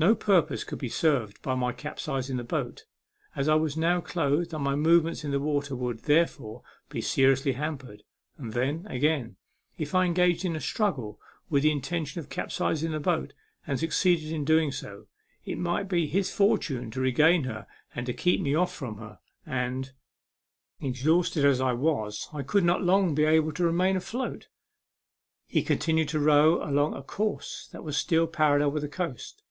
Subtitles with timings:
[0.00, 2.84] No purpose could be served by my capsizing the boat.
[3.34, 7.54] I was now clothed, and my move ments in the water would, therefore, be seriously
[7.54, 8.04] hampered;
[8.36, 9.38] and then, again,
[9.76, 13.32] if I en gaged in a struggle, with the intention of capsizing the boat,
[13.66, 15.08] and succeeded in doing so,
[15.44, 19.18] it might be his fortune to regain her and to keep me off from her,
[19.44, 19.90] and,
[20.78, 21.36] apparelled and A MEMORABLE SWIM.
[21.40, 24.46] 81 exhausted as I was, T should not long be able to remain afloat.
[25.48, 29.42] He continued to row along a course that was still parallel with the coast.